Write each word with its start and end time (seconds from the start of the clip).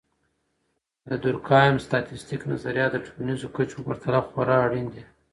د 1.09 1.11
دورکهايم.static 1.23 2.41
نظریات 2.53 2.91
د 2.93 2.97
ټولنیزو 3.05 3.47
کچو 3.55 3.77
په 3.79 3.83
پرتله 3.87 4.19
خورا 4.27 4.57
اړین 4.65 4.87
دي. 4.93 5.03